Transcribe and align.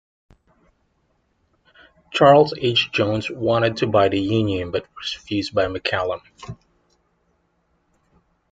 Charles 2.09 2.55
H. 2.57 2.91
Jones 2.91 3.29
wanted 3.29 3.77
to 3.77 3.85
buy 3.85 4.09
the 4.09 4.19
"Union" 4.19 4.71
but 4.71 4.87
was 4.97 5.15
refused 5.15 5.53
by 5.53 5.65
McCallum. 5.67 6.21